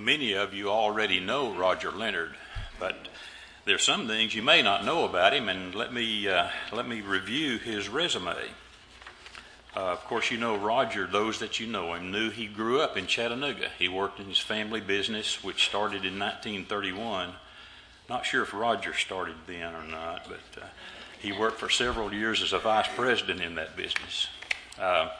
[0.00, 2.34] Many of you already know Roger Leonard,
[2.78, 3.08] but
[3.66, 7.02] there's some things you may not know about him, and let me uh, let me
[7.02, 8.34] review his resume.
[9.76, 11.06] Uh, of course, you know Roger.
[11.06, 13.68] Those that you know him knew he grew up in Chattanooga.
[13.78, 17.32] He worked in his family business, which started in 1931.
[18.08, 20.66] Not sure if Roger started then or not, but uh,
[21.18, 24.28] he worked for several years as a vice president in that business.
[24.80, 25.10] Uh,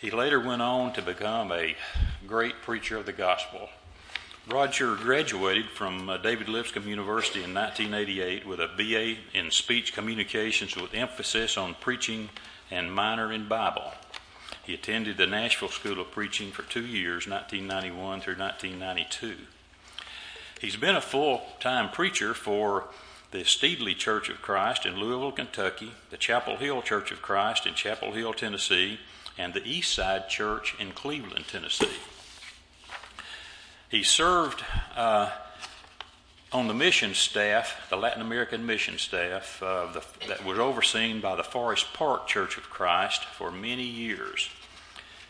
[0.00, 1.76] he later went on to become a
[2.26, 3.68] great preacher of the gospel.
[4.48, 10.76] Roger graduated from uh, David Lipscomb University in 1988 with a BA in speech communications
[10.76, 12.28] with emphasis on preaching
[12.70, 13.92] and minor in Bible.
[14.62, 19.36] He attended the Nashville School of Preaching for two years, 1991 through 1992.
[20.60, 22.84] He's been a full time preacher for
[23.30, 27.74] the Steedley Church of Christ in Louisville, Kentucky, the Chapel Hill Church of Christ in
[27.74, 28.98] Chapel Hill, Tennessee,
[29.38, 31.88] and the East Side Church in Cleveland, Tennessee.
[33.88, 34.64] He served
[34.96, 35.30] uh,
[36.52, 41.36] on the mission staff, the Latin American mission staff, uh, the, that was overseen by
[41.36, 44.48] the Forest Park Church of Christ for many years.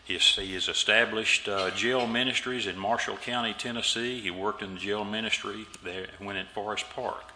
[0.05, 4.21] He has, he has established uh, jail ministries in Marshall County, Tennessee.
[4.21, 7.33] He worked in the jail ministry there when at Forest Park.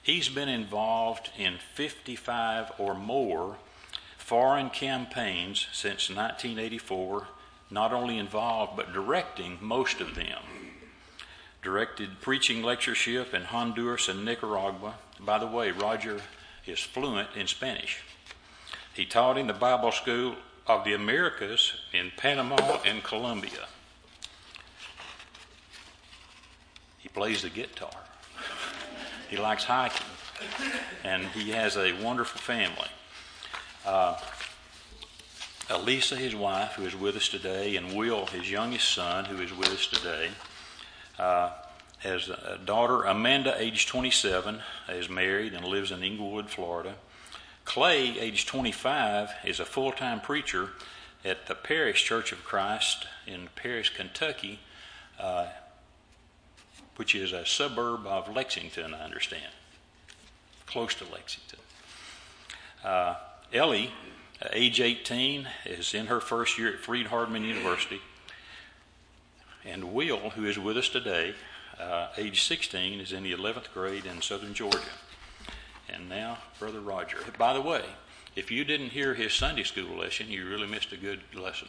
[0.00, 3.56] He's been involved in 55 or more
[4.32, 7.26] foreign campaigns since 1984,
[7.70, 10.38] not only involved but directing most of them.
[11.60, 14.94] Directed preaching lectureship in Honduras and Nicaragua.
[15.20, 16.22] By the way, Roger
[16.64, 18.00] is fluent in Spanish.
[18.94, 23.66] He taught in the Bible School of the Americas in Panama and Colombia.
[26.96, 27.90] He plays the guitar.
[29.28, 30.06] he likes hiking.
[31.04, 32.88] And he has a wonderful family.
[33.84, 34.16] Uh,
[35.70, 39.52] Elisa, his wife, who is with us today, and Will, his youngest son, who is
[39.52, 40.28] with us today,
[41.18, 41.50] uh,
[41.98, 44.60] has a daughter, Amanda, age 27,
[44.90, 46.94] is married and lives in Englewood, Florida.
[47.64, 50.70] Clay, age 25, is a full time preacher
[51.24, 54.58] at the Paris Church of Christ in Paris, Kentucky,
[55.18, 55.46] uh,
[56.96, 59.52] which is a suburb of Lexington, I understand,
[60.66, 61.60] close to Lexington.
[62.84, 63.14] Uh,
[63.52, 63.92] Ellie,
[64.40, 68.00] uh, age 18, is in her first year at Freed Hardeman University.
[69.62, 71.34] And Will, who is with us today,
[71.78, 74.78] uh, age 16, is in the 11th grade in southern Georgia.
[75.86, 77.18] And now, Brother Roger.
[77.36, 77.84] By the way,
[78.34, 81.68] if you didn't hear his Sunday school lesson, you really missed a good lesson.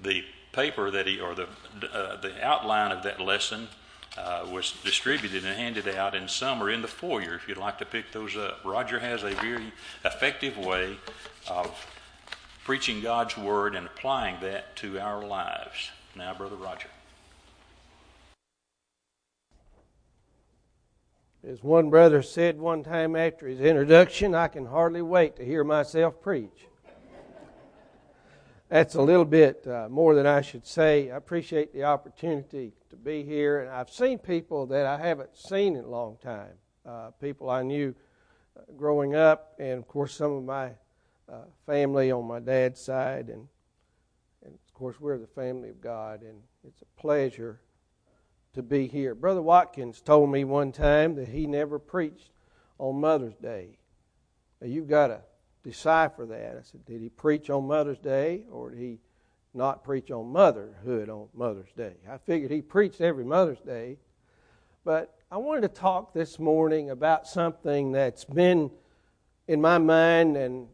[0.00, 1.48] The paper that he, or the,
[1.92, 3.66] uh, the outline of that lesson
[4.50, 7.84] was distributed and handed out, and some are in the foyer if you'd like to
[7.84, 8.60] pick those up.
[8.64, 9.72] Roger has a very
[10.04, 10.96] effective way
[11.48, 11.86] of
[12.64, 15.90] preaching God's Word and applying that to our lives.
[16.16, 16.88] Now, Brother Roger.
[21.46, 25.64] As one brother said one time after his introduction, I can hardly wait to hear
[25.64, 26.66] myself preach.
[28.68, 31.10] That's a little bit uh, more than I should say.
[31.10, 35.76] I appreciate the opportunity to be here, and I've seen people that I haven't seen
[35.76, 36.54] in a long time.
[36.86, 37.94] Uh, people I knew
[38.56, 40.70] uh, growing up, and of course, some of my
[41.30, 43.48] uh, family on my dad's side, and
[44.44, 47.60] and of course, we're the family of God, and it's a pleasure
[48.54, 49.14] to be here.
[49.14, 52.30] Brother Watkins told me one time that he never preached
[52.78, 53.78] on Mother's Day.
[54.60, 55.20] Now, you've got to
[55.62, 56.56] decipher that.
[56.56, 58.98] I said, did he preach on Mother's Day or did he
[59.58, 61.94] not preach on motherhood on Mother's Day?
[62.08, 63.98] I figured he preached every Mother's Day.
[64.84, 68.70] But I wanted to talk this morning about something that's been
[69.46, 70.68] in my mind, and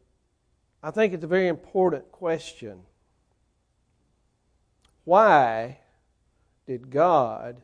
[0.82, 2.82] I think it's a very important question.
[5.04, 5.78] Why
[6.66, 7.62] did God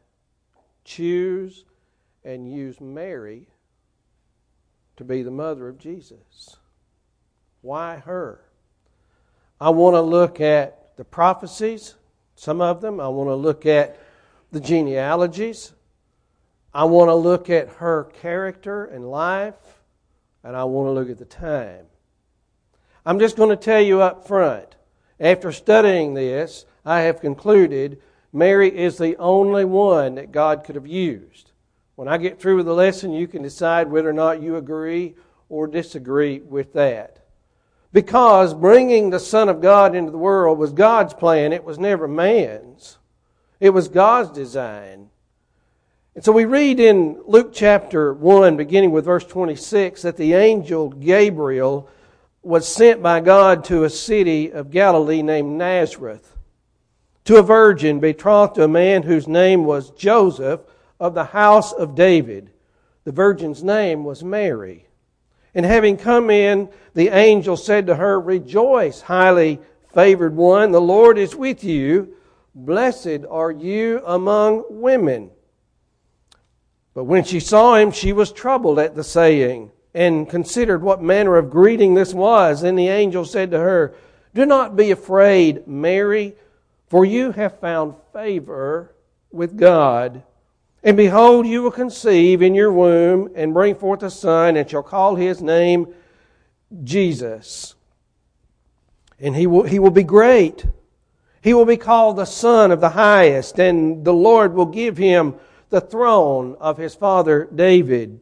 [0.84, 1.64] choose
[2.25, 3.47] and use Mary
[4.97, 6.56] to be the mother of Jesus?
[7.60, 8.41] Why her?
[9.60, 11.94] I want to look at the prophecies,
[12.34, 13.00] some of them.
[13.00, 13.99] I want to look at
[14.53, 15.73] the genealogies.
[16.75, 19.55] I want to look at her character and life.
[20.44, 21.87] And I want to look at the time.
[23.06, 24.76] I'm just going to tell you up front.
[25.19, 30.87] After studying this, I have concluded Mary is the only one that God could have
[30.87, 31.53] used.
[31.94, 35.14] When I get through with the lesson, you can decide whether or not you agree
[35.49, 37.19] or disagree with that.
[37.92, 42.06] Because bringing the Son of God into the world was God's plan, it was never
[42.06, 42.98] man's.
[43.58, 45.10] It was God's design.
[46.14, 50.88] And so we read in Luke chapter 1, beginning with verse 26, that the angel
[50.90, 51.88] Gabriel
[52.42, 56.36] was sent by God to a city of Galilee named Nazareth
[57.25, 60.60] to a virgin betrothed to a man whose name was Joseph
[60.98, 62.50] of the house of David.
[63.04, 64.86] The virgin's name was Mary.
[65.55, 69.58] And having come in, the angel said to her, Rejoice, highly
[69.93, 72.14] favored one, the Lord is with you.
[72.55, 75.31] Blessed are you among women.
[76.94, 81.37] But when she saw him, she was troubled at the saying, and considered what manner
[81.37, 82.62] of greeting this was.
[82.62, 83.94] And the angel said to her,
[84.35, 86.35] Do not be afraid, Mary,
[86.88, 88.94] for you have found favor
[89.31, 90.23] with God.
[90.82, 94.82] And behold, you will conceive in your womb and bring forth a son, and shall
[94.82, 95.93] call his name
[96.85, 97.75] Jesus.
[99.19, 100.65] And he will, he will be great.
[101.43, 105.35] He will be called the Son of the Highest, and the Lord will give him
[105.69, 108.21] the throne of his father David.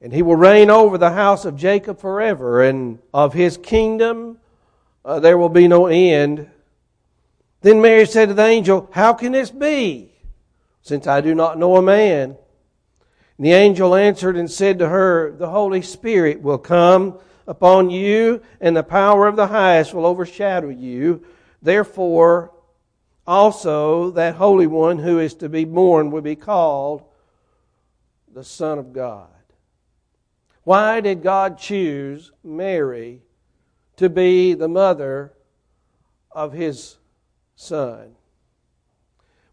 [0.00, 4.38] And he will reign over the house of Jacob forever, and of his kingdom
[5.04, 6.48] uh, there will be no end.
[7.62, 10.09] Then Mary said to the angel, How can this be,
[10.82, 12.36] since I do not know a man?
[13.36, 18.42] And the angel answered and said to her, The Holy Spirit will come upon you,
[18.60, 21.24] and the power of the highest will overshadow you.
[21.62, 22.52] Therefore,
[23.26, 27.02] also that Holy One who is to be born will be called
[28.32, 29.28] the Son of God.
[30.64, 33.22] Why did God choose Mary
[33.96, 35.32] to be the mother
[36.30, 36.98] of his
[37.56, 38.16] son?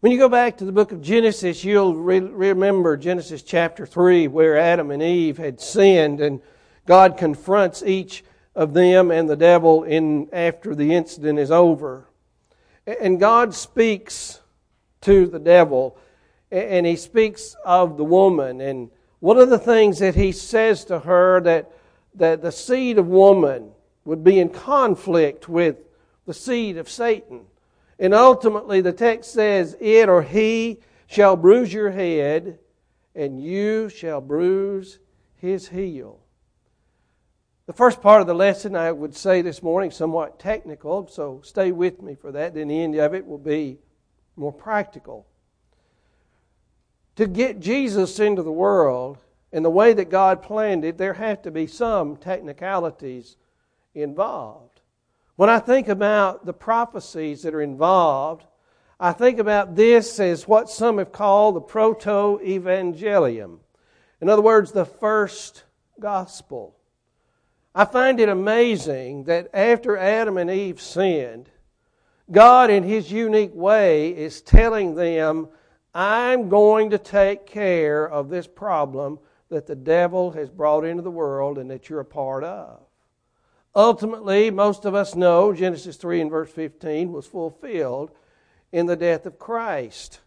[0.00, 4.28] When you go back to the book of Genesis, you'll re- remember Genesis chapter 3,
[4.28, 6.40] where Adam and Eve had sinned, and
[6.86, 8.22] God confronts each
[8.54, 12.06] of them and the devil in, after the incident is over.
[12.86, 14.38] And God speaks
[15.00, 15.98] to the devil,
[16.52, 18.60] and he speaks of the woman.
[18.60, 21.72] And one of the things that he says to her that,
[22.14, 23.72] that the seed of woman
[24.04, 25.78] would be in conflict with
[26.24, 27.46] the seed of Satan.
[27.98, 32.58] And ultimately, the text says, It or he shall bruise your head,
[33.14, 34.98] and you shall bruise
[35.36, 36.20] his heel.
[37.66, 41.72] The first part of the lesson, I would say this morning, somewhat technical, so stay
[41.72, 42.54] with me for that.
[42.54, 43.78] Then the end of it will be
[44.36, 45.26] more practical.
[47.16, 49.18] To get Jesus into the world
[49.52, 53.36] in the way that God planned it, there have to be some technicalities
[53.94, 54.67] involved.
[55.38, 58.44] When I think about the prophecies that are involved,
[58.98, 63.60] I think about this as what some have called the proto evangelium.
[64.20, 65.62] In other words, the first
[66.00, 66.74] gospel.
[67.72, 71.48] I find it amazing that after Adam and Eve sinned,
[72.32, 75.46] God, in His unique way, is telling them,
[75.94, 79.20] I'm going to take care of this problem
[79.50, 82.87] that the devil has brought into the world and that you're a part of.
[83.78, 88.10] Ultimately, most of us know Genesis 3 and verse 15 was fulfilled
[88.72, 90.18] in the death of Christ.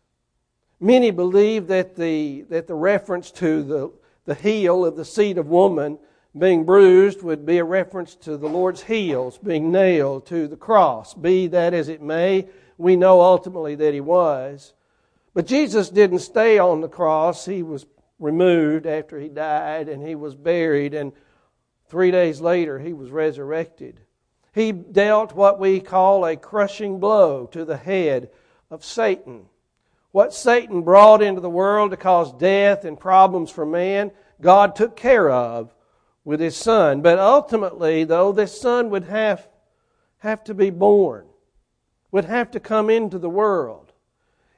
[0.80, 3.92] Many believe that the, that the reference to the,
[4.24, 6.00] the heel of the seed of woman
[6.39, 11.13] being bruised would be a reference to the Lord's heels being nailed to the cross.
[11.13, 14.71] Be that as it may, we know ultimately that he was.
[15.33, 17.44] But Jesus didn't stay on the cross.
[17.44, 17.86] He was
[18.18, 21.12] removed after he died and he was buried, and
[21.91, 23.99] three days later he was resurrected.
[24.53, 28.29] He dealt what we call a crushing blow to the head
[28.69, 29.47] of Satan.
[30.11, 34.95] What Satan brought into the world to cause death and problems for man, God took
[34.95, 35.75] care of
[36.24, 37.01] with his son.
[37.01, 39.48] But ultimately, though, this son would have,
[40.19, 41.25] have to be born,
[42.12, 43.91] would have to come into the world.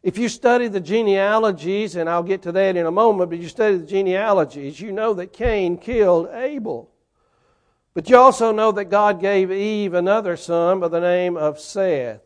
[0.03, 3.47] If you study the genealogies, and I'll get to that in a moment, but you
[3.47, 6.92] study the genealogies, you know that Cain killed Abel.
[7.93, 12.21] But you also know that God gave Eve another son by the name of Seth.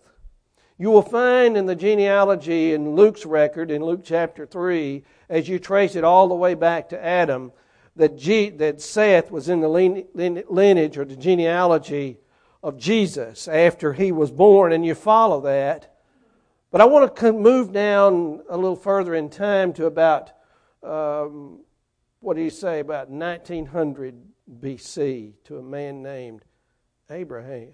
[0.77, 5.59] You will find in the genealogy in Luke's record, in Luke chapter 3, as you
[5.59, 7.51] trace it all the way back to Adam,
[7.97, 12.19] that, G, that Seth was in the lineage or the genealogy
[12.63, 15.95] of Jesus after he was born, and you follow that.
[16.71, 20.31] But I want to move down a little further in time to about,
[20.83, 21.59] um,
[22.21, 24.15] what do you say, about 1900
[24.49, 26.43] BC to a man named
[27.09, 27.73] Abraham.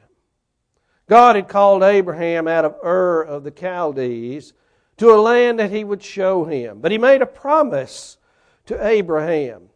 [1.07, 4.53] God had called Abraham out of Ur of the Chaldees
[4.97, 6.79] to a land that he would show him.
[6.79, 8.17] But he made a promise
[8.65, 9.69] to Abraham.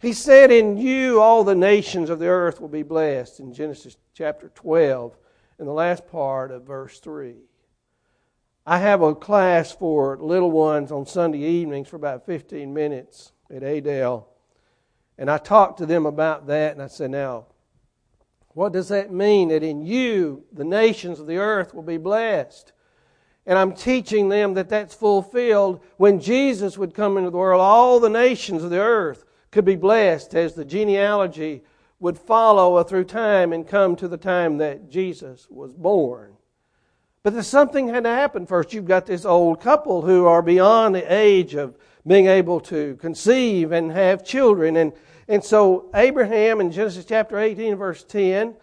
[0.00, 3.96] He said, In you all the nations of the earth will be blessed, in Genesis
[4.14, 5.16] chapter 12,
[5.58, 7.34] in the last part of verse 3.
[8.66, 13.62] I have a class for little ones on Sunday evenings for about 15 minutes at
[13.62, 14.28] Adel.
[15.20, 17.44] And I talked to them about that, and I said, Now,
[18.54, 19.48] What does that mean?
[19.48, 22.72] That in you, the nations of the earth will be blessed.
[23.44, 27.60] And I'm teaching them that that's fulfilled when Jesus would come into the world.
[27.60, 31.64] All the nations of the earth could be blessed as the genealogy
[31.98, 36.34] would follow through time and come to the time that Jesus was born.
[37.22, 38.72] But there's something had to happen first.
[38.72, 43.72] You've got this old couple who are beyond the age of being able to conceive
[43.72, 44.76] and have children.
[44.76, 44.94] And,
[45.30, 48.56] and so Abraham in Genesis chapter 18, verse 10,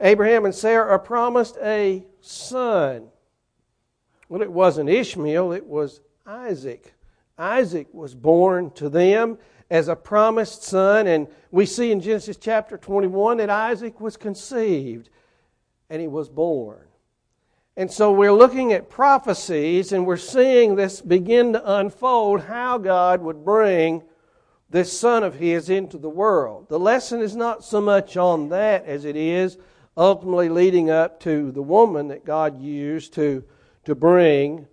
[0.00, 3.08] Abraham and Sarah are promised a son.
[4.28, 6.92] Well, it wasn't Ishmael, it was Isaac.
[7.38, 9.38] Isaac was born to them
[9.70, 15.08] as a promised son, and we see in Genesis chapter 21 that Isaac was conceived
[15.88, 16.86] and he was born.
[17.78, 23.22] And so we're looking at prophecies and we're seeing this begin to unfold how God
[23.22, 24.02] would bring
[24.70, 26.68] this son of his into the world.
[26.68, 29.58] The lesson is not so much on that as it is
[29.96, 33.44] ultimately leading up to the woman that God used to,
[33.84, 34.68] to bring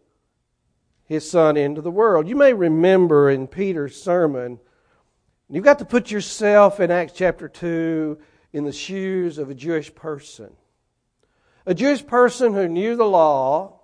[1.05, 2.27] his son into the world.
[2.27, 4.59] You may remember in Peter's sermon,
[5.49, 8.19] you've got to put yourself in Acts chapter 2
[8.53, 10.55] in the shoes of a Jewish person
[11.67, 13.81] a Jewish person who knew the law,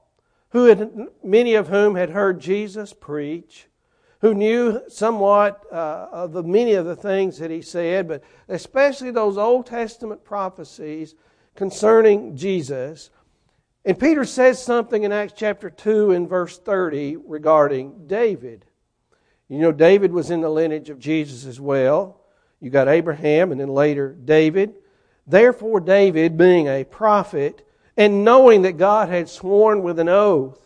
[0.49, 3.67] who had, many of whom had heard Jesus preach,
[4.23, 9.11] who knew somewhat uh, of the many of the things that he said, but especially
[9.11, 11.13] those Old Testament prophecies
[11.55, 13.09] concerning Jesus.
[13.83, 18.63] And Peter says something in Acts chapter 2 and verse 30 regarding David.
[19.49, 22.21] You know, David was in the lineage of Jesus as well.
[22.61, 24.73] You got Abraham and then later David.
[25.27, 30.62] Therefore, David, being a prophet, and knowing that God had sworn with an oath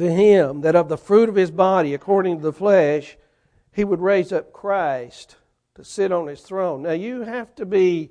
[0.00, 3.18] to him that of the fruit of his body, according to the flesh,
[3.70, 5.36] he would raise up Christ
[5.74, 6.82] to sit on his throne.
[6.82, 8.10] Now, you have to be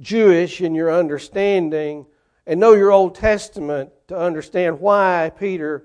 [0.00, 2.06] Jewish in your understanding
[2.46, 5.84] and know your Old Testament to understand why Peter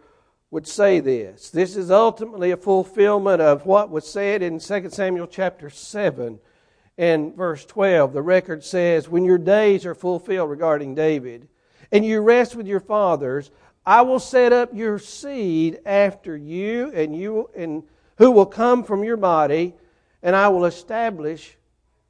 [0.50, 1.50] would say this.
[1.50, 6.40] This is ultimately a fulfillment of what was said in 2 Samuel chapter 7
[6.98, 11.50] and verse 12, the record says, When your days are fulfilled regarding David,
[11.92, 13.52] and you rest with your fathers,
[13.86, 17.84] I will set up your seed after you, and you and
[18.18, 19.76] who will come from your body,
[20.22, 21.58] and I will establish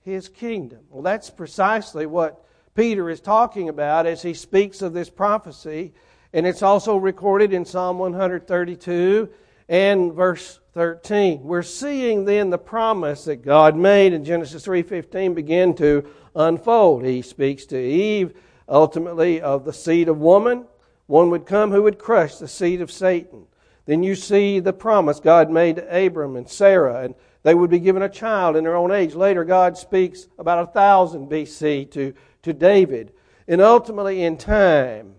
[0.01, 0.79] his kingdom.
[0.89, 2.43] Well, that's precisely what
[2.75, 5.93] Peter is talking about as he speaks of this prophecy.
[6.33, 9.29] And it's also recorded in Psalm 132
[9.69, 11.43] and verse 13.
[11.43, 16.03] We're seeing then the promise that God made in Genesis 3:15 begin to
[16.35, 17.05] unfold.
[17.05, 18.33] He speaks to Eve
[18.67, 20.65] ultimately of the seed of woman,
[21.07, 23.45] one would come who would crush the seed of Satan.
[23.85, 27.79] Then you see the promise God made to Abram and Sarah, and they would be
[27.79, 29.13] given a child in their own age.
[29.13, 33.11] Later, God speaks about a thousand BC to, to David.
[33.47, 35.15] And ultimately, in time,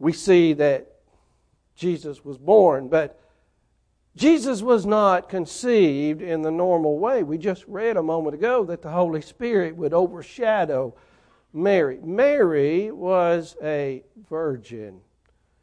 [0.00, 0.88] we see that
[1.76, 2.88] Jesus was born.
[2.88, 3.20] But
[4.16, 7.22] Jesus was not conceived in the normal way.
[7.22, 10.94] We just read a moment ago that the Holy Spirit would overshadow
[11.52, 11.98] Mary.
[12.02, 15.00] Mary was a virgin.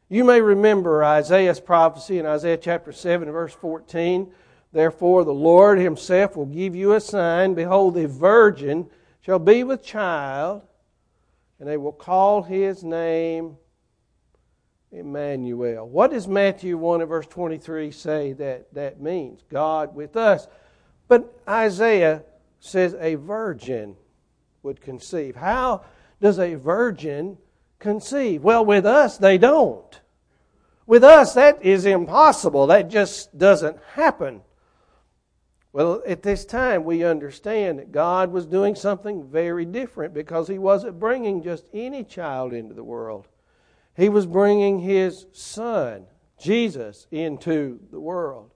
[0.09, 4.31] You may remember Isaiah's prophecy in Isaiah chapter 7, verse 14.
[4.71, 7.53] Therefore, the Lord Himself will give you a sign.
[7.53, 8.89] Behold, the virgin
[9.21, 10.61] shall be with child,
[11.59, 13.57] and they will call His name
[14.91, 15.87] Emmanuel.
[15.87, 19.43] What does Matthew 1 and verse 23 say that that means?
[19.49, 20.47] God with us.
[21.07, 22.23] But Isaiah
[22.59, 23.95] says a virgin
[24.67, 25.37] would conceive.
[25.37, 25.85] How
[26.21, 27.37] does a virgin
[27.79, 28.43] conceive?
[28.43, 30.01] Well, with us, they don't.
[30.85, 32.67] With us, that is impossible.
[32.67, 34.41] That just doesn't happen.
[35.71, 40.59] Well, at this time, we understand that God was doing something very different because He
[40.59, 43.27] wasn't bringing just any child into the world.
[43.95, 46.07] He was bringing his son,
[46.37, 48.53] Jesus, into the world.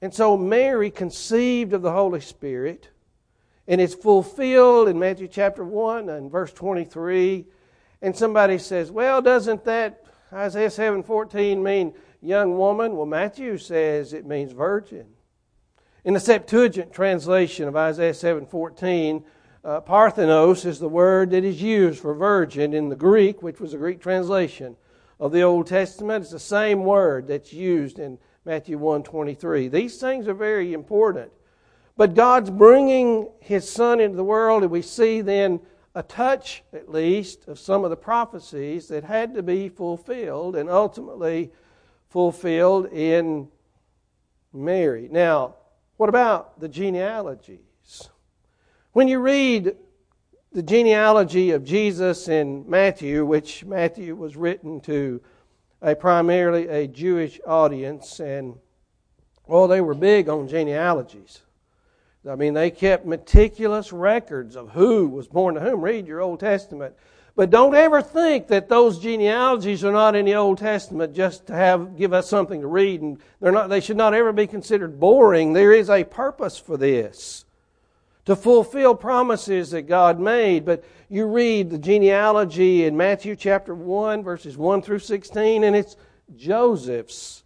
[0.00, 2.89] And so Mary conceived of the Holy Spirit,
[3.70, 7.46] and it's fulfilled in Matthew chapter 1 and verse 23.
[8.02, 12.96] And somebody says, well, doesn't that Isaiah 7:14 mean young woman?
[12.96, 15.06] Well, Matthew says it means virgin.
[16.04, 19.22] In the Septuagint translation of Isaiah 7:14,
[19.64, 23.72] uh, parthenos is the word that is used for virgin in the Greek, which was
[23.72, 24.76] a Greek translation
[25.20, 26.22] of the Old Testament.
[26.22, 29.68] It's the same word that's used in Matthew 1:23.
[29.68, 31.30] These things are very important.
[32.00, 35.60] But God's bringing his son into the world and we see then
[35.94, 40.70] a touch at least of some of the prophecies that had to be fulfilled and
[40.70, 41.52] ultimately
[42.08, 43.48] fulfilled in
[44.50, 45.10] Mary.
[45.12, 45.56] Now,
[45.98, 48.08] what about the genealogies?
[48.92, 49.76] When you read
[50.52, 55.20] the genealogy of Jesus in Matthew, which Matthew was written to
[55.82, 58.58] a primarily a Jewish audience, and
[59.46, 61.42] well, they were big on genealogies.
[62.28, 65.80] I mean, they kept meticulous records of who was born to whom.
[65.80, 66.94] Read your Old Testament.
[67.34, 71.54] But don't ever think that those genealogies are not in the Old Testament just to
[71.54, 73.70] have give us something to read, and they're not.
[73.70, 75.52] They should not ever be considered boring.
[75.52, 77.46] There is a purpose for this
[78.26, 80.66] to fulfill promises that God made.
[80.66, 85.96] But you read the genealogy in Matthew chapter 1, verses 1 through 16, and it's
[86.36, 87.44] Joseph's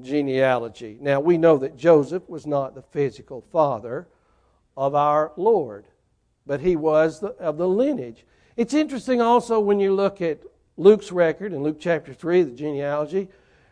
[0.00, 0.98] genealogy.
[1.00, 4.08] Now, we know that Joseph was not the physical father
[4.76, 5.86] of our Lord,
[6.46, 8.24] but he was the, of the lineage.
[8.56, 10.40] It's interesting also when you look at
[10.76, 13.28] Luke's record in Luke chapter 3, the genealogy,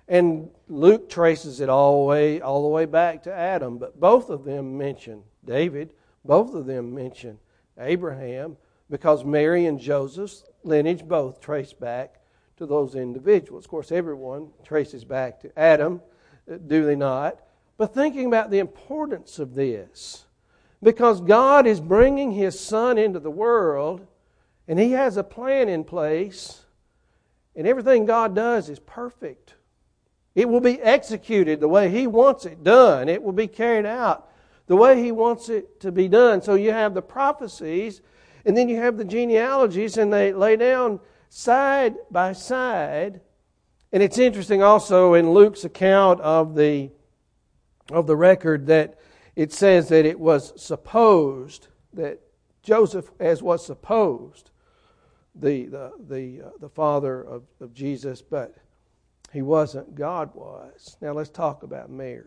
[0.08, 4.28] and Luke traces it all the way, all the way back to Adam, but both
[4.28, 5.92] of them mention David,
[6.24, 7.38] both of them mention
[7.78, 8.56] Abraham,
[8.90, 12.19] because Mary and Joseph's lineage both trace back
[12.60, 13.64] to those individuals.
[13.64, 16.02] Of course, everyone traces back to Adam,
[16.50, 17.40] uh, do they not?
[17.78, 20.26] But thinking about the importance of this,
[20.82, 24.06] because God is bringing His Son into the world,
[24.68, 26.66] and He has a plan in place,
[27.56, 29.54] and everything God does is perfect.
[30.34, 34.30] It will be executed the way He wants it done, it will be carried out
[34.66, 36.42] the way He wants it to be done.
[36.42, 38.02] So you have the prophecies,
[38.44, 43.20] and then you have the genealogies, and they lay down side by side.
[43.92, 46.90] And it's interesting also in Luke's account of the,
[47.90, 48.98] of the record that
[49.34, 52.20] it says that it was supposed that
[52.62, 54.50] Joseph, as was supposed,
[55.34, 58.54] the, the, the, uh, the father of, of Jesus, but
[59.32, 60.96] he wasn't, God was.
[61.00, 62.26] Now let's talk about Mary.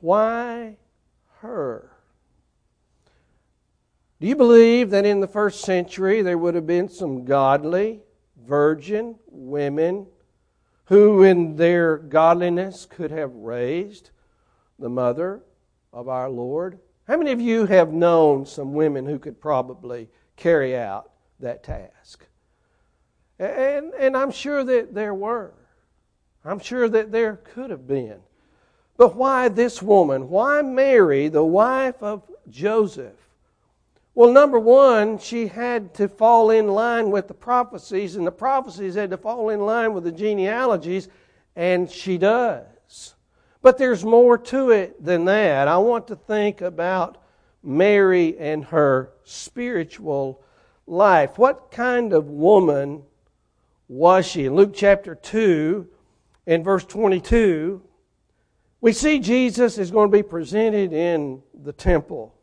[0.00, 0.78] Why
[1.40, 1.90] her?
[4.20, 8.00] Do you believe that in the first century there would have been some godly,
[8.44, 10.06] virgin women
[10.84, 14.10] who, in their godliness, could have raised
[14.78, 15.40] the mother
[15.90, 16.78] of our Lord?
[17.08, 22.26] How many of you have known some women who could probably carry out that task?
[23.38, 25.54] And, and I'm sure that there were.
[26.44, 28.20] I'm sure that there could have been.
[28.98, 30.28] But why this woman?
[30.28, 33.16] Why Mary, the wife of Joseph?
[34.20, 38.94] Well, number one, she had to fall in line with the prophecies, and the prophecies
[38.94, 41.08] had to fall in line with the genealogies,
[41.56, 43.14] and she does.
[43.62, 45.68] But there's more to it than that.
[45.68, 47.16] I want to think about
[47.62, 50.44] Mary and her spiritual
[50.86, 51.38] life.
[51.38, 53.04] What kind of woman
[53.88, 54.44] was she?
[54.44, 55.88] In Luke chapter 2
[56.46, 57.82] and verse 22,
[58.82, 62.34] we see Jesus is going to be presented in the temple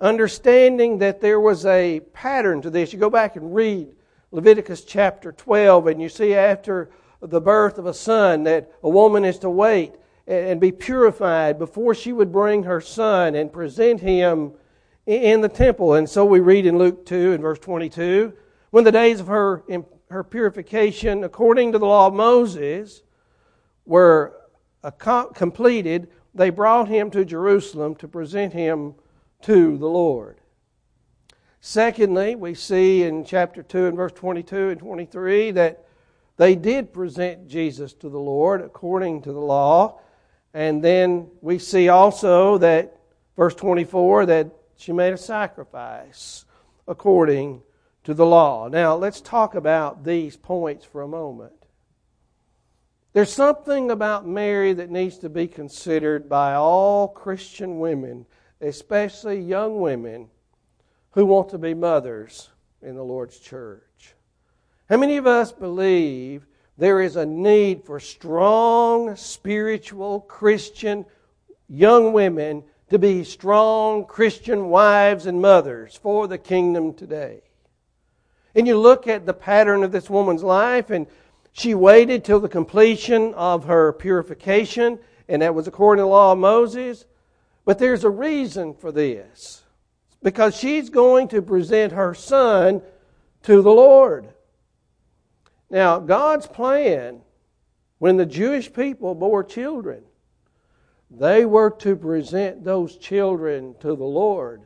[0.00, 2.92] understanding that there was a pattern to this.
[2.92, 3.88] You go back and read
[4.30, 9.24] Leviticus chapter 12, and you see after the birth of a son that a woman
[9.24, 9.94] is to wait
[10.26, 14.52] and be purified before she would bring her son and present him
[15.06, 15.94] in the temple.
[15.94, 18.32] And so we read in Luke 2 and verse 22
[18.70, 19.62] when the days of her,
[20.10, 23.02] her purification, according to the law of Moses,
[23.86, 24.34] were
[25.34, 28.94] completed, they brought him to Jerusalem to present him
[29.44, 30.40] to the Lord.
[31.60, 35.84] Secondly, we see in chapter 2 and verse 22 and 23 that
[36.38, 40.00] they did present Jesus to the Lord according to the law.
[40.54, 42.96] And then we see also that,
[43.36, 46.46] verse 24, that she made a sacrifice
[46.88, 47.60] according
[48.04, 48.68] to the law.
[48.68, 51.52] Now, let's talk about these points for a moment.
[53.12, 58.24] There's something about Mary that needs to be considered by all Christian women
[58.64, 60.28] especially young women
[61.12, 62.50] who want to be mothers
[62.82, 64.14] in the Lord's church.
[64.88, 66.46] How many of us believe
[66.76, 71.06] there is a need for strong, spiritual, Christian
[71.68, 77.42] young women to be strong Christian wives and mothers for the kingdom today?
[78.54, 81.06] And you look at the pattern of this woman's life, and
[81.52, 84.98] she waited till the completion of her purification,
[85.28, 87.06] and that was according to the law of Moses.
[87.64, 89.62] But there's a reason for this.
[90.22, 92.82] Because she's going to present her son
[93.42, 94.28] to the Lord.
[95.70, 97.20] Now, God's plan,
[97.98, 100.02] when the Jewish people bore children,
[101.10, 104.62] they were to present those children to the Lord.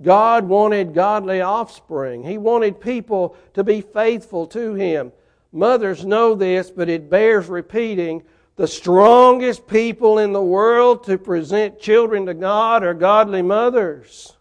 [0.00, 2.22] God wanted godly offspring.
[2.22, 5.12] He wanted people to be faithful to Him.
[5.52, 8.22] Mothers know this, but it bears repeating
[8.58, 14.36] the strongest people in the world to present children to God are godly mothers.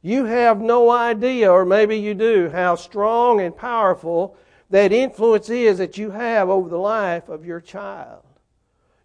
[0.00, 4.38] You have no idea, or maybe you do, how strong and powerful
[4.70, 8.22] that influence is that you have over the life of your child.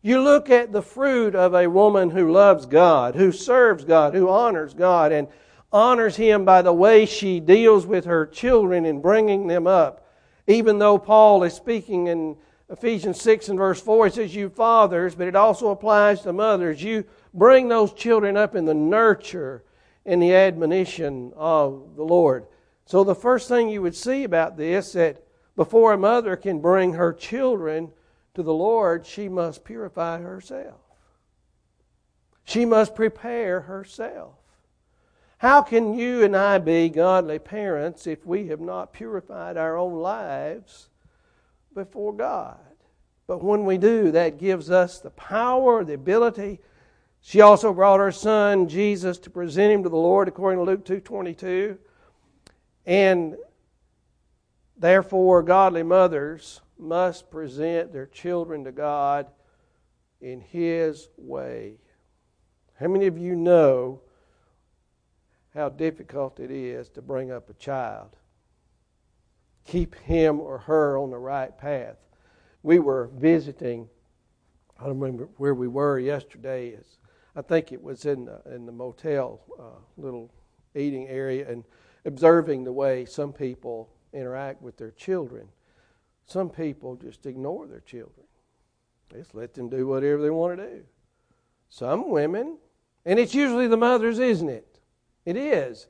[0.01, 4.29] You look at the fruit of a woman who loves God, who serves God, who
[4.29, 5.27] honors God, and
[5.69, 10.07] honors Him by the way she deals with her children in bringing them up.
[10.47, 12.37] Even though Paul is speaking in
[12.69, 16.83] Ephesians 6 and verse 4, it says, You fathers, but it also applies to mothers.
[16.83, 19.63] You bring those children up in the nurture
[20.05, 22.45] and the admonition of the Lord.
[22.85, 25.23] So, the first thing you would see about this that
[25.55, 27.91] before a mother can bring her children
[28.35, 30.79] to the Lord, she must purify herself.
[32.45, 34.35] She must prepare herself.
[35.39, 39.95] How can you and I be godly parents if we have not purified our own
[39.95, 40.88] lives
[41.73, 42.57] before God?
[43.27, 46.59] But when we do, that gives us the power, the ability.
[47.21, 50.85] She also brought her son Jesus to present him to the Lord according to Luke
[50.85, 51.77] 2:22.
[52.85, 53.37] And
[54.77, 59.29] therefore godly mothers must present their children to God
[60.21, 61.77] in his way.
[62.75, 64.01] How many of you know
[65.53, 68.15] how difficult it is to bring up a child.
[69.65, 71.97] Keep him or her on the right path.
[72.63, 73.87] We were visiting,
[74.79, 76.69] I don't remember where we were yesterday.
[76.69, 76.97] Is
[77.35, 80.31] I think it was in the, in the motel uh, little
[80.75, 81.63] eating area and
[82.05, 85.47] observing the way some people interact with their children.
[86.25, 88.25] Some people just ignore their children.
[89.11, 90.83] Just let them do whatever they want to do.
[91.69, 92.57] Some women,
[93.05, 94.79] and it's usually the mothers, isn't it?
[95.25, 95.87] It is.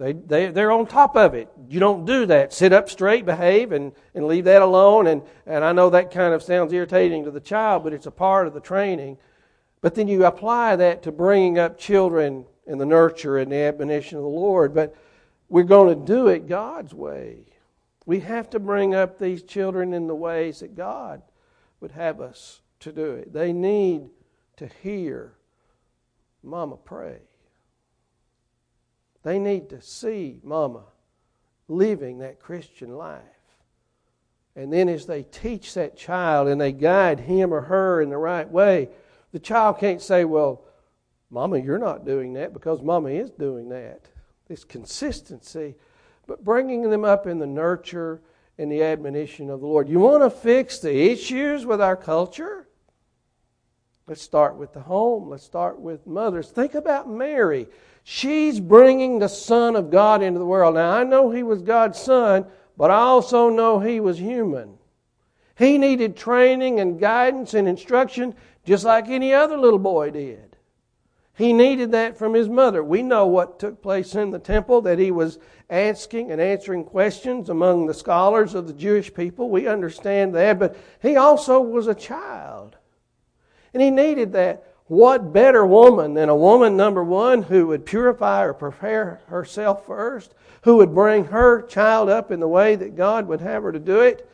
[0.00, 1.50] They, they, they're on top of it.
[1.68, 2.54] You don't do that.
[2.54, 5.06] Sit up straight, behave, and, and leave that alone.
[5.06, 8.10] And, and I know that kind of sounds irritating to the child, but it's a
[8.10, 9.18] part of the training.
[9.82, 14.16] But then you apply that to bringing up children in the nurture and the admonition
[14.16, 14.72] of the Lord.
[14.74, 14.96] But
[15.50, 17.44] we're going to do it God's way.
[18.06, 21.20] We have to bring up these children in the ways that God
[21.80, 23.34] would have us to do it.
[23.34, 24.08] They need
[24.56, 25.34] to hear
[26.42, 27.18] Mama pray.
[29.22, 30.84] They need to see mama
[31.68, 33.22] living that Christian life.
[34.56, 38.16] And then as they teach that child and they guide him or her in the
[38.16, 38.88] right way,
[39.32, 40.64] the child can't say, Well,
[41.30, 44.06] Mama, you're not doing that because Mama is doing that.
[44.48, 45.76] This consistency,
[46.26, 48.20] but bringing them up in the nurture
[48.58, 49.88] and the admonition of the Lord.
[49.88, 52.68] You want to fix the issues with our culture?
[54.08, 55.30] Let's start with the home.
[55.30, 56.50] Let's start with mothers.
[56.50, 57.68] Think about Mary.
[58.04, 60.74] She's bringing the Son of God into the world.
[60.74, 64.78] Now, I know he was God's Son, but I also know he was human.
[65.56, 68.34] He needed training and guidance and instruction
[68.64, 70.56] just like any other little boy did.
[71.34, 72.84] He needed that from his mother.
[72.84, 75.38] We know what took place in the temple, that he was
[75.70, 79.48] asking and answering questions among the scholars of the Jewish people.
[79.48, 82.76] We understand that, but he also was a child.
[83.72, 84.69] And he needed that.
[84.90, 90.34] What better woman than a woman, number one, who would purify or prepare herself first,
[90.62, 93.78] who would bring her child up in the way that God would have her to
[93.78, 94.28] do it,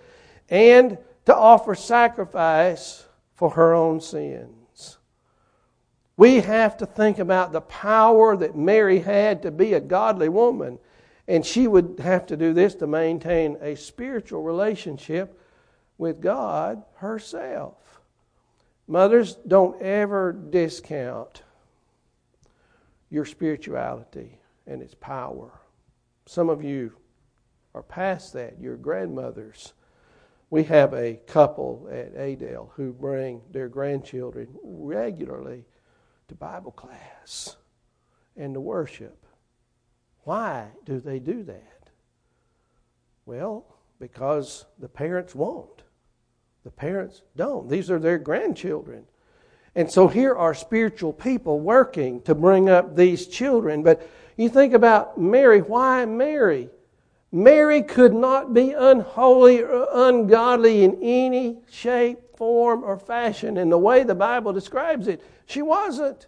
[0.49, 4.97] and to offer sacrifice for her own sins.
[6.17, 10.79] We have to think about the power that Mary had to be a godly woman,
[11.29, 15.39] and she would have to do this to maintain a spiritual relationship
[15.99, 17.75] with God herself.
[18.89, 21.43] Mothers, don't ever discount
[23.11, 25.61] your spirituality and its power.
[26.27, 26.93] Some of you
[27.75, 28.61] are past that.
[28.61, 29.73] Your grandmothers.
[30.51, 35.65] We have a couple at Adel who bring their grandchildren regularly
[36.29, 37.57] to Bible class
[38.37, 39.27] and to worship.
[40.23, 41.91] Why do they do that?
[43.25, 43.67] Well,
[43.99, 45.76] because the parents won't.
[46.67, 47.69] The parents don't.
[47.69, 49.05] These are their grandchildren.
[49.77, 53.85] And so here are spiritual people working to bring up these children.
[53.85, 54.05] But
[54.37, 55.61] you think about Mary.
[55.61, 56.69] Why Mary?
[57.31, 63.79] Mary could not be unholy or ungodly in any shape, form, or fashion in the
[63.79, 65.23] way the Bible describes it.
[65.47, 66.27] She wasn't.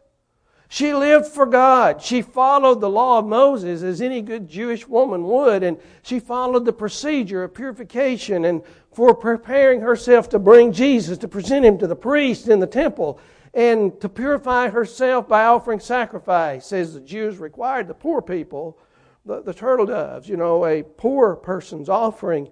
[0.69, 2.01] She lived for God.
[2.01, 6.65] She followed the law of Moses as any good Jewish woman would, and she followed
[6.65, 8.63] the procedure of purification and
[8.99, 13.21] for preparing herself to bring Jesus, to present him to the priest in the temple,
[13.55, 18.77] and to purify herself by offering sacrifice, as the Jews required the poor people,
[19.25, 22.49] the, the turtle doves, you know, a poor person's offering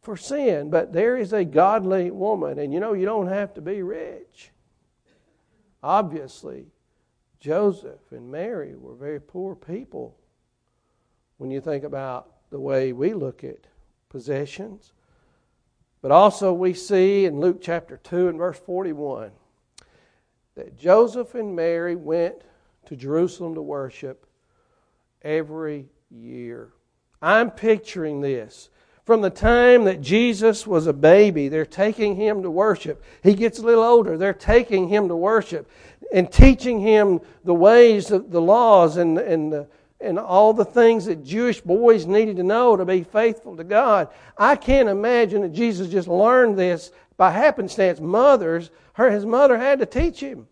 [0.00, 0.70] for sin.
[0.70, 4.52] But there is a godly woman, and you know, you don't have to be rich.
[5.82, 6.66] Obviously,
[7.40, 10.16] Joseph and Mary were very poor people
[11.38, 13.66] when you think about the way we look at
[14.08, 14.92] possessions.
[16.04, 19.30] But also, we see in Luke chapter 2 and verse 41
[20.54, 22.42] that Joseph and Mary went
[22.84, 24.26] to Jerusalem to worship
[25.22, 26.74] every year.
[27.22, 28.68] I'm picturing this.
[29.06, 33.02] From the time that Jesus was a baby, they're taking him to worship.
[33.22, 35.70] He gets a little older, they're taking him to worship
[36.12, 39.68] and teaching him the ways, of the laws, and, and, the,
[40.04, 44.08] and all the things that Jewish boys needed to know to be faithful to God.
[44.36, 48.00] I can't imagine that Jesus just learned this by happenstance.
[48.00, 50.46] Mothers, her, his mother had to teach him.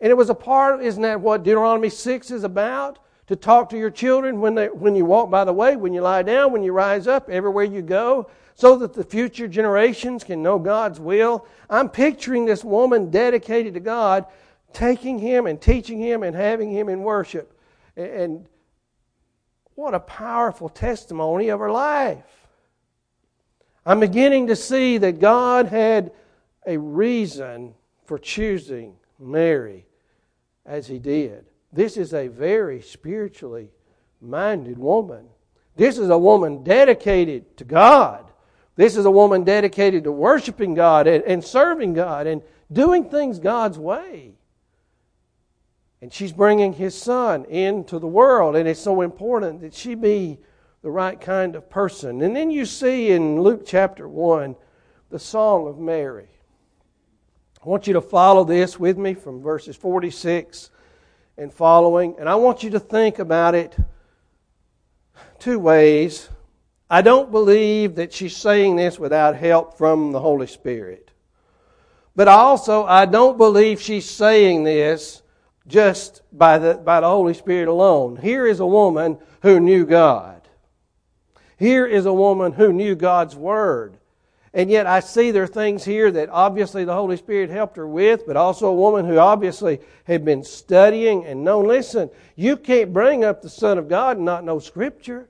[0.00, 2.98] And it was a part, isn't that what Deuteronomy 6 is about?
[3.28, 6.00] To talk to your children when, they, when you walk by the way, when you
[6.00, 10.42] lie down, when you rise up, everywhere you go, so that the future generations can
[10.42, 11.46] know God's will.
[11.68, 14.26] I'm picturing this woman dedicated to God,
[14.72, 17.55] taking him and teaching him and having him in worship.
[17.96, 18.46] And
[19.74, 22.24] what a powerful testimony of her life.
[23.84, 26.12] I'm beginning to see that God had
[26.66, 29.86] a reason for choosing Mary
[30.64, 31.44] as he did.
[31.72, 33.70] This is a very spiritually
[34.20, 35.26] minded woman.
[35.76, 38.24] This is a woman dedicated to God.
[38.76, 43.38] This is a woman dedicated to worshiping God and, and serving God and doing things
[43.38, 44.34] God's way.
[46.06, 50.38] And she's bringing his son into the world, and it's so important that she be
[50.82, 52.22] the right kind of person.
[52.22, 54.54] And then you see in Luke chapter 1
[55.10, 56.28] the Song of Mary.
[57.60, 60.70] I want you to follow this with me from verses 46
[61.38, 62.14] and following.
[62.20, 63.76] And I want you to think about it
[65.40, 66.28] two ways.
[66.88, 71.10] I don't believe that she's saying this without help from the Holy Spirit.
[72.14, 75.24] But also, I don't believe she's saying this
[75.66, 78.16] just by the, by the Holy Spirit alone.
[78.16, 80.42] Here is a woman who knew God.
[81.58, 83.96] Here is a woman who knew God's Word.
[84.52, 87.86] And yet I see there are things here that obviously the Holy Spirit helped her
[87.86, 91.66] with, but also a woman who obviously had been studying and known.
[91.66, 95.28] Listen, you can't bring up the Son of God and not know Scripture.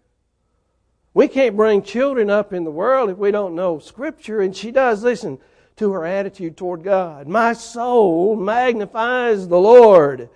[1.13, 4.41] We can't bring children up in the world if we don't know Scripture.
[4.41, 5.39] And she does listen
[5.77, 7.29] to her attitude toward God.
[7.29, 10.31] My soul magnifies the Lord,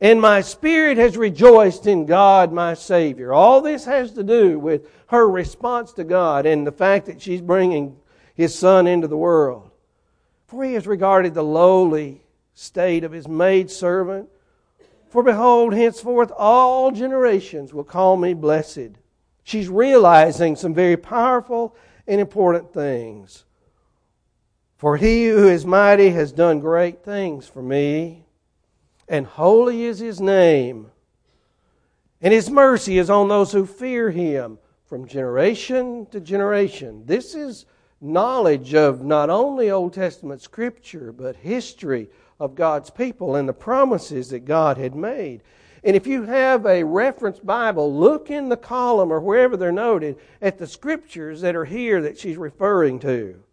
[0.00, 3.32] and my spirit has rejoiced in God my Savior.
[3.32, 7.40] All this has to do with her response to God and the fact that she's
[7.40, 7.96] bringing
[8.34, 9.70] his Son into the world.
[10.46, 12.22] For he has regarded the lowly
[12.54, 14.28] state of his maidservant.
[15.08, 18.90] For behold, henceforth all generations will call me blessed.
[19.44, 21.74] She's realizing some very powerful
[22.06, 23.44] and important things.
[24.82, 28.24] For he who is mighty has done great things for me,
[29.08, 30.90] and holy is his name.
[32.20, 37.04] And his mercy is on those who fear him from generation to generation.
[37.06, 37.64] This is
[38.00, 44.30] knowledge of not only Old Testament scripture, but history of God's people and the promises
[44.30, 45.42] that God had made.
[45.84, 50.18] And if you have a reference Bible, look in the column or wherever they're noted
[50.40, 53.44] at the scriptures that are here that she's referring to.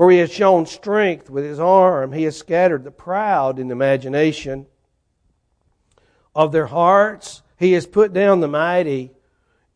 [0.00, 3.74] For he has shown strength with his arm, he has scattered the proud in the
[3.74, 4.64] imagination
[6.34, 9.10] of their hearts, he has put down the mighty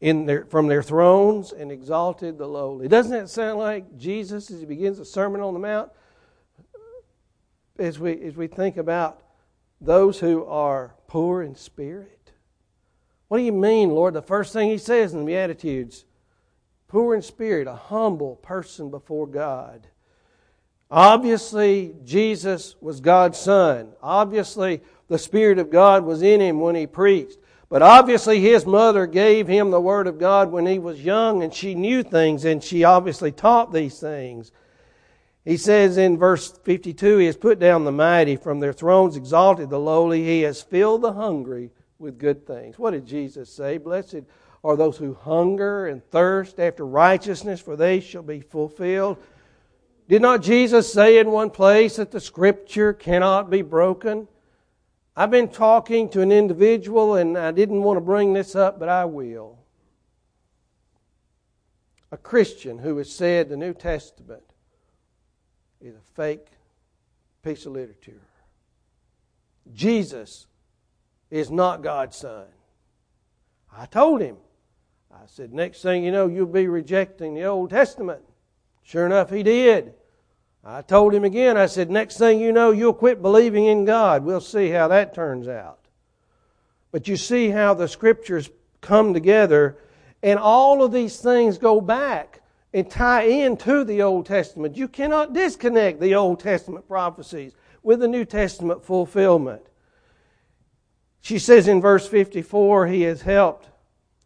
[0.00, 2.88] their, from their thrones and exalted the lowly.
[2.88, 5.90] Doesn't that sound like Jesus as he begins the Sermon on the Mount?
[7.78, 9.22] As we, as we think about
[9.78, 12.32] those who are poor in spirit.
[13.28, 14.14] What do you mean, Lord?
[14.14, 16.06] The first thing he says in the Beatitudes
[16.88, 19.88] poor in spirit, a humble person before God.
[20.94, 23.88] Obviously, Jesus was God's Son.
[24.00, 27.36] Obviously, the Spirit of God was in him when he preached.
[27.68, 31.52] But obviously, his mother gave him the Word of God when he was young, and
[31.52, 34.52] she knew things, and she obviously taught these things.
[35.44, 39.70] He says in verse 52 He has put down the mighty from their thrones, exalted
[39.70, 40.22] the lowly.
[40.22, 42.78] He has filled the hungry with good things.
[42.78, 43.78] What did Jesus say?
[43.78, 44.22] Blessed
[44.62, 49.18] are those who hunger and thirst after righteousness, for they shall be fulfilled.
[50.08, 54.28] Did not Jesus say in one place that the Scripture cannot be broken?
[55.16, 58.88] I've been talking to an individual, and I didn't want to bring this up, but
[58.88, 59.58] I will.
[62.10, 64.42] A Christian who has said the New Testament
[65.80, 66.48] is a fake
[67.42, 68.20] piece of literature.
[69.72, 70.46] Jesus
[71.30, 72.46] is not God's Son.
[73.76, 74.36] I told him.
[75.10, 78.22] I said, Next thing you know, you'll be rejecting the Old Testament.
[78.84, 79.94] Sure enough, he did.
[80.62, 84.24] I told him again, I said, Next thing you know, you'll quit believing in God.
[84.24, 85.80] We'll see how that turns out.
[86.92, 89.78] But you see how the scriptures come together,
[90.22, 92.40] and all of these things go back
[92.72, 94.76] and tie into the Old Testament.
[94.76, 99.62] You cannot disconnect the Old Testament prophecies with the New Testament fulfillment.
[101.20, 103.68] She says in verse 54, He has helped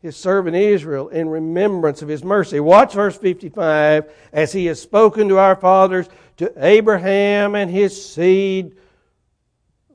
[0.00, 2.61] his servant Israel in remembrance of his mercy.
[2.61, 4.12] Watch verse 55.
[4.32, 8.76] As he has spoken to our fathers, to Abraham and his seed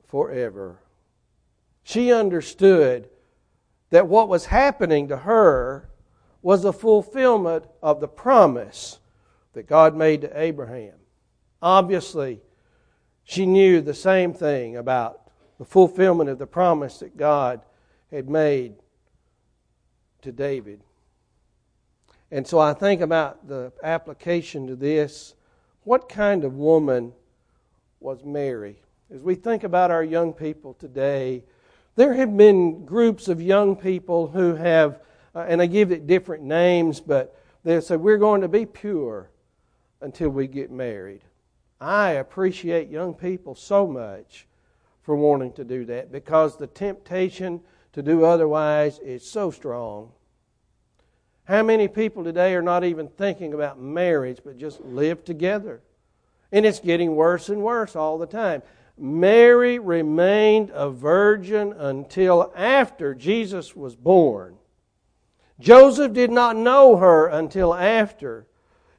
[0.08, 0.78] forever.
[1.82, 3.08] She understood
[3.90, 5.88] that what was happening to her
[6.42, 8.98] was a fulfillment of the promise
[9.54, 10.94] that God made to Abraham.
[11.62, 12.40] Obviously,
[13.24, 17.62] she knew the same thing about the fulfillment of the promise that God
[18.10, 18.74] had made
[20.24, 20.80] to David.
[22.30, 25.34] And so I think about the application to this.
[25.84, 27.12] What kind of woman
[28.00, 28.82] was Mary?
[29.14, 31.44] As we think about our young people today,
[31.94, 35.00] there have been groups of young people who have,
[35.34, 39.30] uh, and I give it different names, but they say, We're going to be pure
[40.00, 41.20] until we get married.
[41.80, 44.46] I appreciate young people so much
[45.02, 47.60] for wanting to do that because the temptation
[47.94, 50.12] to do otherwise is so strong.
[51.44, 55.80] How many people today are not even thinking about marriage but just live together?
[56.52, 58.62] And it's getting worse and worse all the time.
[58.96, 64.56] Mary remained a virgin until after Jesus was born.
[65.60, 68.46] Joseph did not know her until after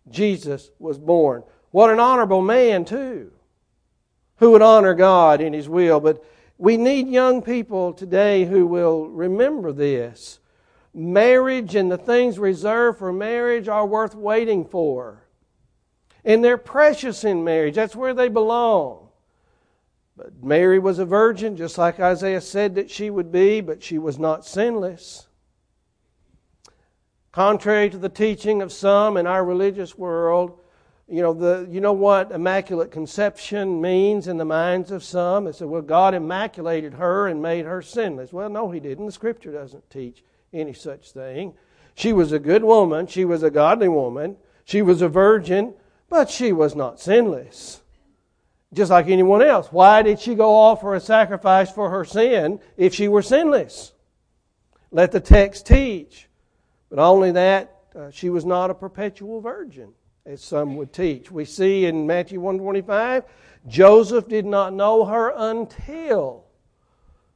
[0.09, 1.43] Jesus was born.
[1.71, 3.31] What an honorable man, too,
[4.37, 5.99] who would honor God in his will.
[5.99, 6.23] But
[6.57, 10.39] we need young people today who will remember this.
[10.93, 15.23] Marriage and the things reserved for marriage are worth waiting for.
[16.23, 17.75] And they're precious in marriage.
[17.75, 19.09] That's where they belong.
[20.15, 23.97] But Mary was a virgin, just like Isaiah said that she would be, but she
[23.97, 25.27] was not sinless.
[27.33, 30.57] Contrary to the teaching of some in our religious world,
[31.07, 35.45] you know, the, you know what immaculate conception means in the minds of some?
[35.45, 38.33] They say, well, God immaculated her and made her sinless.
[38.33, 39.05] Well, no, He didn't.
[39.05, 41.53] The Scripture doesn't teach any such thing.
[41.93, 43.07] She was a good woman.
[43.07, 44.37] She was a godly woman.
[44.65, 45.75] She was a virgin,
[46.09, 47.81] but she was not sinless.
[48.73, 49.67] Just like anyone else.
[49.71, 53.93] Why did she go offer a sacrifice for her sin if she were sinless?
[54.91, 56.27] Let the text teach.
[56.89, 59.93] But only that, uh, she was not a perpetual virgin,
[60.25, 61.31] as some would teach.
[61.31, 63.23] We see in Matthew 125,
[63.67, 66.45] Joseph did not know her until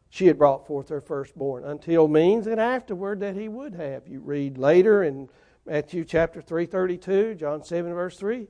[0.09, 1.63] she had brought forth her firstborn.
[1.63, 4.07] Until means that afterward that he would have.
[4.07, 5.29] You read later in
[5.65, 8.47] Matthew chapter 332, John 7 verse 3,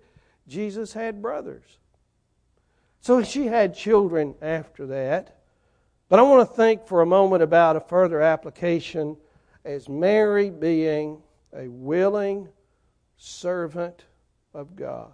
[0.48, 1.78] Jesus had brothers.
[3.02, 5.42] So she had children after that.
[6.08, 9.18] But I want to think for a moment about a further application
[9.64, 11.22] as Mary being
[11.54, 12.50] a willing
[13.18, 14.06] servant
[14.54, 15.14] of God.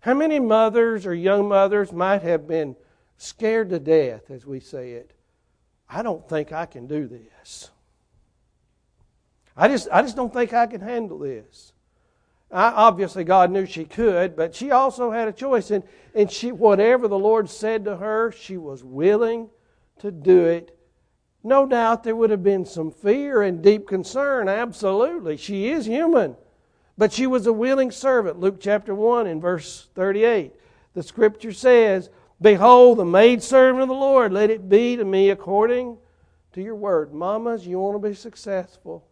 [0.00, 2.76] How many mothers or young mothers might have been
[3.16, 5.12] scared to death, as we say it.
[5.88, 7.70] I don't think I can do this.
[9.56, 11.72] I just, I just don't think I can handle this.
[12.50, 15.70] I, obviously, God knew she could, but she also had a choice.
[15.70, 19.48] And, and she, whatever the Lord said to her, she was willing
[20.00, 20.76] to do it.
[21.42, 24.48] No doubt there would have been some fear and deep concern.
[24.48, 25.36] Absolutely.
[25.36, 26.36] She is human.
[26.96, 28.38] But she was a willing servant.
[28.38, 30.52] Luke chapter 1 in verse 38.
[30.94, 32.08] The scripture says,
[32.40, 35.98] Behold, the maidservant of the Lord, let it be to me according
[36.52, 37.12] to your word.
[37.12, 39.04] Mamas, you want to be successful,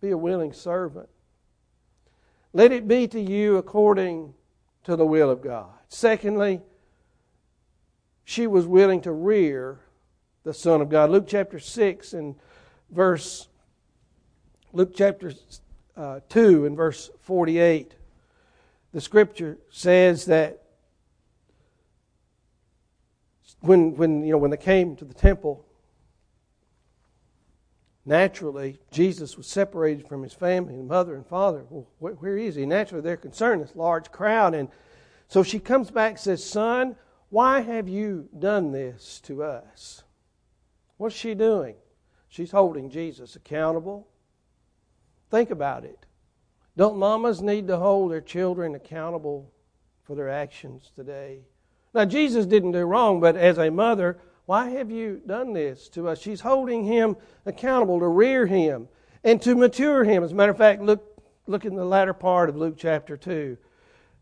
[0.00, 1.08] be a willing servant.
[2.52, 4.32] Let it be to you according
[4.84, 5.70] to the will of God.
[5.88, 6.60] Secondly,
[8.24, 9.80] she was willing to rear
[10.44, 11.10] the Son of God.
[11.10, 12.36] Luke chapter 6 and
[12.90, 13.48] verse,
[14.72, 15.32] Luke chapter
[15.96, 17.94] uh, 2 and verse 48,
[18.92, 20.62] the scripture says that
[23.60, 25.64] when, when, you know, when they came to the temple,
[28.04, 31.64] naturally, Jesus was separated from his family and mother and father.
[31.70, 32.66] Well, where, where is he?
[32.66, 34.54] Naturally, they're concerned, this large crowd.
[34.54, 34.68] And
[35.28, 36.96] so she comes back and says, Son,
[37.30, 40.04] why have you done this to us?
[40.98, 41.74] What's she doing?
[42.28, 44.08] She's holding Jesus accountable.
[45.30, 46.06] Think about it.
[46.76, 49.52] Don't mamas need to hold their children accountable
[50.02, 51.40] for their actions today?
[51.94, 56.08] Now, Jesus didn't do wrong, but as a mother, why have you done this to
[56.08, 56.20] us?
[56.20, 57.16] She's holding him
[57.46, 58.88] accountable to rear him.
[59.24, 60.22] and to mature him.
[60.22, 63.56] As a matter of fact, look, look in the latter part of Luke chapter 2.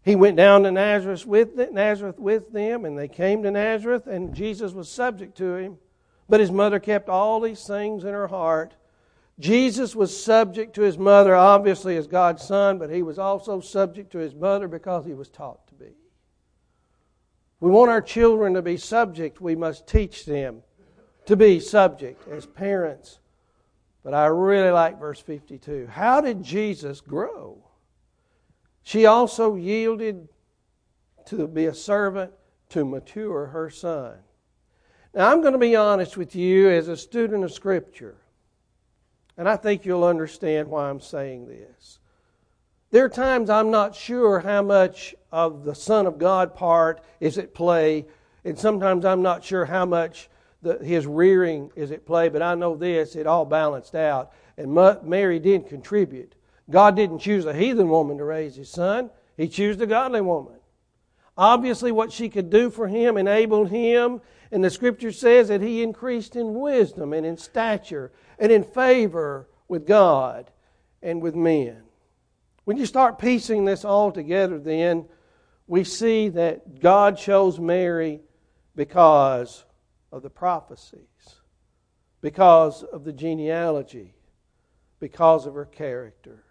[0.04, 4.34] He went down to Nazareth with, Nazareth with them, and they came to Nazareth, and
[4.34, 5.78] Jesus was subject to him.
[6.28, 8.74] But his mother kept all these things in her heart.
[9.42, 14.12] Jesus was subject to his mother, obviously, as God's son, but he was also subject
[14.12, 15.96] to his mother because he was taught to be.
[17.58, 20.62] We want our children to be subject, we must teach them
[21.26, 23.18] to be subject as parents.
[24.04, 25.88] But I really like verse 52.
[25.90, 27.58] How did Jesus grow?
[28.84, 30.28] She also yielded
[31.26, 32.32] to be a servant
[32.68, 34.18] to mature her son.
[35.12, 38.16] Now, I'm going to be honest with you as a student of Scripture,
[39.36, 41.98] and I think you'll understand why I'm saying this.
[42.90, 47.38] There are times I'm not sure how much of the Son of God part is
[47.38, 48.06] at play,
[48.44, 50.28] and sometimes I'm not sure how much
[50.60, 54.32] the, his rearing is at play, but I know this, it all balanced out.
[54.58, 54.74] And
[55.04, 56.34] Mary did contribute.
[56.68, 60.54] God didn't choose a heathen woman to raise his son, he chose a godly woman.
[61.36, 64.20] Obviously, what she could do for him enabled him,
[64.52, 69.48] and the scripture says that he increased in wisdom and in stature and in favor
[69.66, 70.50] with God
[71.02, 71.82] and with men.
[72.64, 75.06] When you start piecing this all together, then
[75.66, 78.20] we see that God chose Mary
[78.76, 79.64] because
[80.12, 81.00] of the prophecies,
[82.20, 84.14] because of the genealogy,
[85.00, 86.44] because of her character.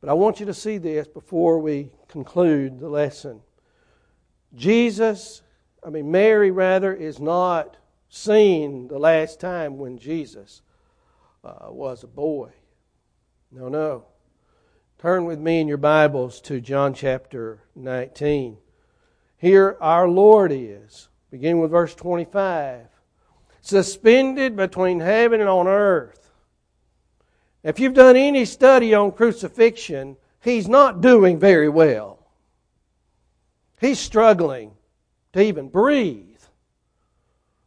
[0.00, 3.40] But I want you to see this before we conclude the lesson.
[4.54, 5.42] Jesus,
[5.84, 7.76] I mean, Mary rather, is not
[8.08, 10.62] seen the last time when Jesus
[11.44, 12.50] uh, was a boy.
[13.50, 14.04] No, no.
[14.98, 18.58] Turn with me in your Bibles to John chapter 19.
[19.38, 22.86] Here our Lord is Begin with verse 25.
[23.60, 26.32] Suspended between heaven and on earth.
[27.62, 32.26] If you've done any study on crucifixion, he's not doing very well.
[33.80, 34.72] He's struggling
[35.32, 36.26] to even breathe.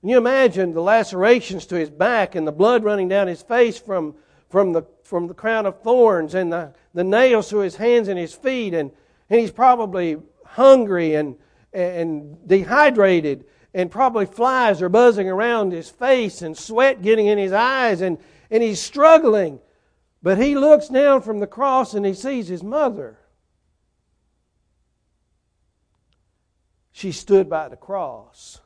[0.01, 3.77] Can you imagine the lacerations to his back and the blood running down his face
[3.77, 4.15] from,
[4.49, 8.19] from, the, from the crown of thorns and the, the nails to his hands and
[8.19, 8.73] his feet?
[8.73, 8.91] And,
[9.29, 11.37] and he's probably hungry and,
[11.71, 17.51] and dehydrated and probably flies are buzzing around his face and sweat getting in his
[17.51, 18.17] eyes and,
[18.51, 19.59] and he's struggling.
[20.21, 23.17] But he looks down from the cross and he sees his mother.
[26.93, 28.61] She stood by the cross.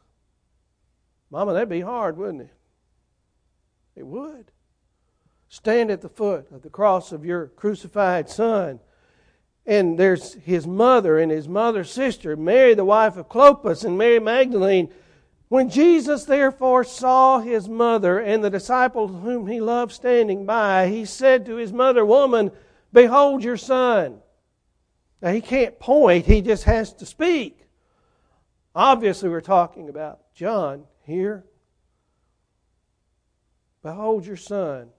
[1.32, 2.53] Mama, that'd be hard, wouldn't it?
[3.95, 4.51] It would.
[5.49, 8.80] Stand at the foot of the cross of your crucified son
[9.67, 14.17] and there's his mother and his mother's sister, Mary, the wife of Clopas, and Mary
[14.17, 14.89] Magdalene.
[15.49, 21.03] When Jesus therefore saw his mother and the disciple whom he loved standing by, he
[21.03, 22.51] said to his mother, Woman,
[22.93, 24.19] behold your son.
[25.21, 27.66] Now he can't point, he just has to speak.
[28.78, 31.43] Obviously, we're talking about John here.
[33.82, 34.89] Behold your son.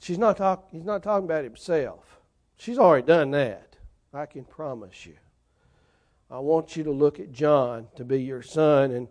[0.00, 2.20] She's not talk, he's not talking about himself.
[2.56, 3.74] She's already done that.
[4.14, 5.16] I can promise you.
[6.30, 8.92] I want you to look at John to be your son.
[8.92, 9.08] And,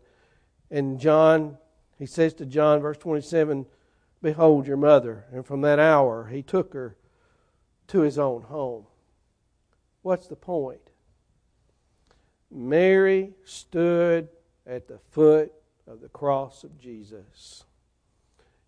[0.71, 1.57] and John,
[1.97, 3.65] he says to John, verse 27,
[4.21, 5.25] Behold your mother.
[5.33, 6.95] And from that hour, he took her
[7.87, 8.85] to his own home.
[10.03, 10.88] What's the point?
[12.51, 14.27] Mary stood
[14.65, 15.51] at the foot
[15.87, 17.63] of the cross of Jesus.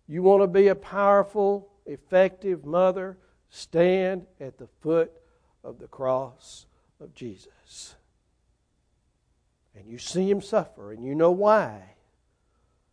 [0.08, 3.18] You want to be a powerful, effective mother?
[3.50, 5.12] Stand at the foot
[5.64, 6.66] of the cross
[7.00, 7.94] of Jesus.
[9.74, 11.94] And you see him suffer, and you know why.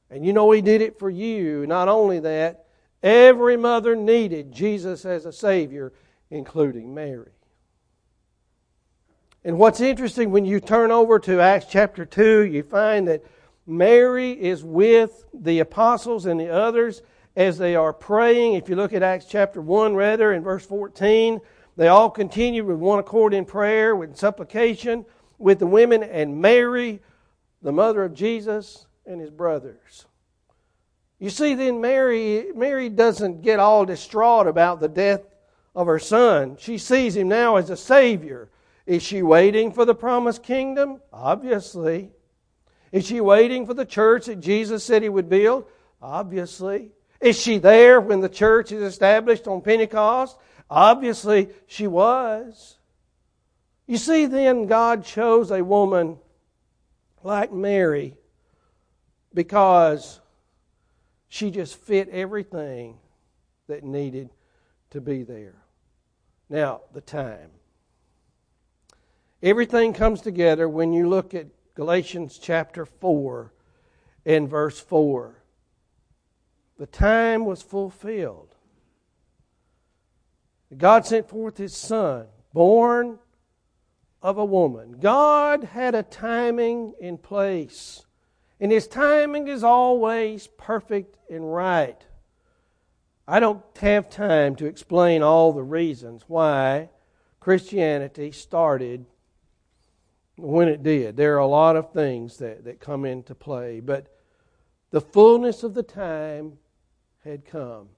[0.10, 1.68] And you know he did it for you.
[1.68, 2.66] Not only that,
[3.04, 5.94] every mother needed Jesus as a Savior,
[6.30, 7.32] including Mary.
[9.46, 13.24] And what's interesting when you turn over to Acts chapter 2, you find that
[13.66, 17.02] Mary is with the apostles and the others
[17.38, 18.56] as they are praying.
[18.56, 21.40] If you look at Acts chapter 1, rather, in verse 14,
[21.78, 25.06] they all continued with one accord in prayer, with supplication,
[25.38, 27.00] with the women and Mary,
[27.62, 30.06] the mother of Jesus, and his brothers.
[31.18, 35.22] You see, then Mary, Mary doesn't get all distraught about the death
[35.74, 36.58] of her son.
[36.60, 38.50] She sees him now as a Savior.
[38.90, 41.00] Is she waiting for the promised kingdom?
[41.14, 42.10] Obviously.
[42.92, 45.66] Is she waiting for the church that Jesus said he would build?
[46.02, 46.90] Obviously.
[47.22, 50.40] Is she there when the church is established on Pentecost?
[50.72, 52.80] Obviously, she was.
[53.86, 56.18] You see, then God chose a woman
[57.22, 58.18] like Mary
[59.36, 60.20] because
[61.28, 62.98] She just fit everything
[63.68, 64.32] that needed
[64.90, 65.62] to be there.
[66.50, 67.52] Now, the time.
[69.42, 73.54] Everything comes together when you look at Galatians chapter 4
[74.26, 75.42] and verse 4.
[76.78, 78.54] The time was fulfilled.
[80.76, 83.18] God sent forth His Son, born
[84.22, 84.98] of a woman.
[85.00, 88.06] God had a timing in place,
[88.60, 92.06] and His timing is always perfect and right.
[93.26, 96.90] I don't have time to explain all the reasons why
[97.40, 99.06] Christianity started
[100.42, 101.18] when it did.
[101.18, 104.08] There are a lot of things that, that come into play, but
[104.92, 106.58] the fullness of the time
[107.24, 107.90] had come.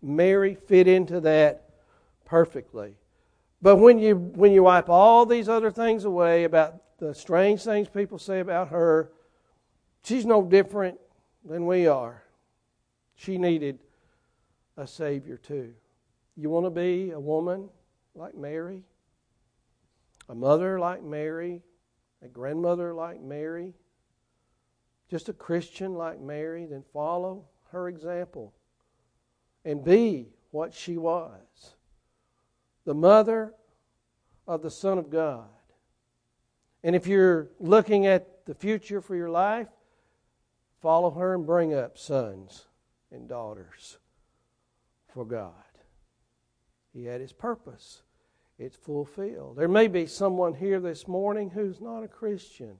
[0.00, 1.70] Mary fit into that
[2.24, 2.94] perfectly.
[3.60, 7.88] But when you, when you wipe all these other things away about the strange things
[7.88, 9.10] people say about her,
[10.04, 10.98] she's no different
[11.44, 12.22] than we are.
[13.16, 13.80] She needed
[14.76, 15.74] a Savior too.
[16.36, 17.68] You want to be a woman
[18.14, 18.84] like Mary?
[20.28, 21.62] A mother like Mary?
[22.22, 23.74] A grandmother like Mary?
[25.08, 26.66] Just a Christian like Mary?
[26.66, 28.54] Then follow her example
[29.64, 31.74] and be what she was
[32.84, 33.52] the mother
[34.46, 35.44] of the Son of God.
[36.82, 39.68] And if you're looking at the future for your life,
[40.80, 42.64] follow her and bring up sons
[43.10, 43.98] and daughters
[45.12, 45.52] for God.
[46.94, 48.02] He had his purpose.
[48.58, 49.56] It's fulfilled.
[49.56, 52.78] There may be someone here this morning who's not a Christian.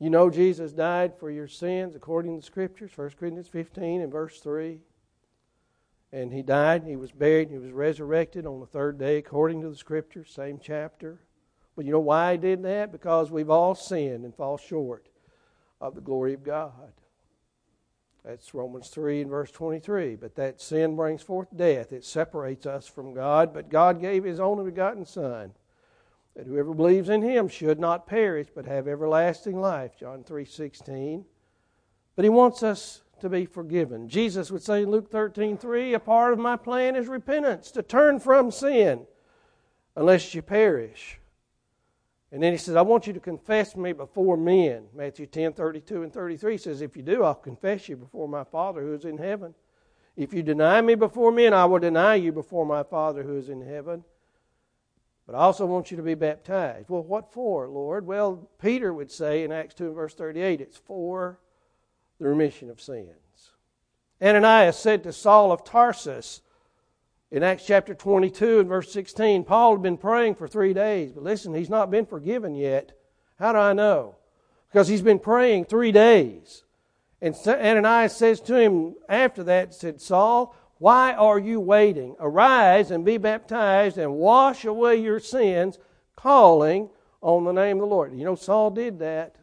[0.00, 4.10] You know Jesus died for your sins according to the Scriptures, 1 Corinthians 15 and
[4.10, 4.80] verse 3.
[6.12, 9.62] And he died, he was buried, and he was resurrected on the third day according
[9.62, 11.20] to the Scriptures, same chapter.
[11.76, 12.90] But you know why he did that?
[12.90, 15.08] Because we've all sinned and fall short
[15.80, 16.92] of the glory of God.
[18.24, 20.16] That's Romans 3 and verse 23.
[20.16, 21.92] But that sin brings forth death.
[21.92, 23.52] It separates us from God.
[23.52, 25.52] But God gave His only begotten Son,
[26.36, 29.98] that whoever believes in Him should not perish, but have everlasting life.
[29.98, 31.24] John 3 16.
[32.14, 34.08] But He wants us to be forgiven.
[34.08, 37.82] Jesus would say in Luke 13 3, a part of my plan is repentance, to
[37.82, 39.06] turn from sin,
[39.96, 41.18] unless you perish.
[42.32, 44.86] And then he says, I want you to confess me before men.
[44.94, 48.80] Matthew 10 32 and 33 says, If you do, I'll confess you before my Father
[48.80, 49.54] who is in heaven.
[50.16, 53.50] If you deny me before men, I will deny you before my Father who is
[53.50, 54.04] in heaven.
[55.26, 56.88] But I also want you to be baptized.
[56.88, 58.06] Well, what for, Lord?
[58.06, 61.38] Well, Peter would say in Acts 2 and verse 38, it's for
[62.18, 63.08] the remission of sins.
[64.22, 66.40] Ananias said to Saul of Tarsus
[67.32, 71.24] in Acts chapter 22 and verse 16, Paul had been praying for three days, but
[71.24, 72.92] listen, he's not been forgiven yet.
[73.38, 74.16] How do I know?
[74.70, 76.64] Because he's been praying three days.
[77.22, 82.16] And Ananias says to him after that, said, Saul, why are you waiting?
[82.20, 85.78] Arise and be baptized and wash away your sins,
[86.16, 86.90] calling
[87.22, 88.14] on the name of the Lord.
[88.14, 89.36] You know, Saul did that.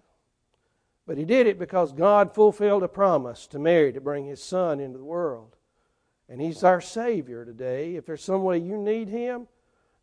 [1.08, 4.80] But he did it because God fulfilled a promise to Mary to bring his son
[4.80, 5.56] into the world.
[6.30, 7.96] And he's our Savior today.
[7.96, 9.48] If there's some way you need him,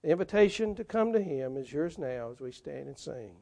[0.03, 3.37] the invitation to come to him is yours now as we stand and sing.